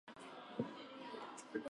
[0.57, 0.63] 絵
[1.53, 1.61] 本